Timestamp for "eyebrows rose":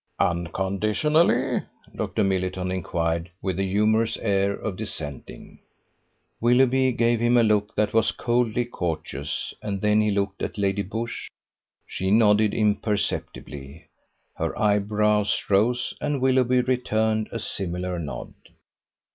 14.59-15.93